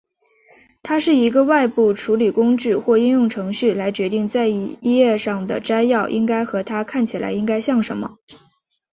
[0.81, 8.17] 它是一个外部处理工具或应用程序来决定在一页上的摘要应该和它看起来应该像什么。